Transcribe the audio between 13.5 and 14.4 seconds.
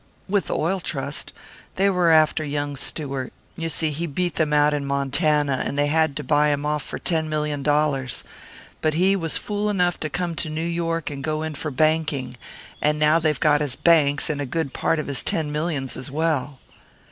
his banks,